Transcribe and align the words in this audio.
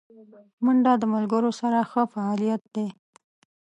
منډه 0.63 0.93
د 1.01 1.03
ملګرو 1.13 1.51
سره 1.61 1.79
ښه 1.91 2.03
فعالیت 2.13 2.63
دی 2.75 2.87